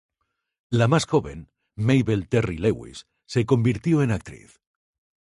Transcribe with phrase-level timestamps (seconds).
[0.71, 4.59] La más joven, Mabel Terry-Lewis, se convirtió en actriz.